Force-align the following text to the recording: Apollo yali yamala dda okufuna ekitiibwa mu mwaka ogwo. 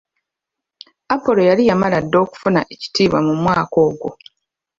Apollo 1.15 1.41
yali 1.49 1.63
yamala 1.69 1.97
dda 2.03 2.17
okufuna 2.25 2.59
ekitiibwa 2.73 3.19
mu 3.27 3.33
mwaka 3.41 3.77
ogwo. 3.87 4.09